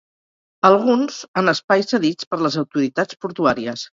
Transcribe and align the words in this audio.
alguns 0.69 1.19
en 1.41 1.51
espais 1.53 1.91
cedits 1.93 2.29
per 2.31 2.41
les 2.45 2.59
autoritats 2.65 3.23
portuàries 3.27 3.87